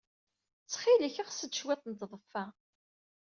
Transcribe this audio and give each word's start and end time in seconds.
Ttxil-k, 0.63 1.15
seɣ-d 1.31 1.53
cwiṭ 1.59 1.83
n 1.85 1.93
tḍeffa. 1.99 2.43